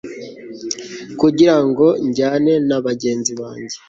[1.19, 3.77] kugira ngo njyane na bagenzi banjye